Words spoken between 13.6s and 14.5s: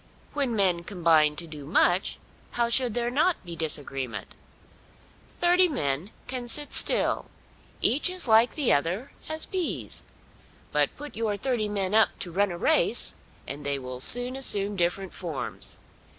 they will soon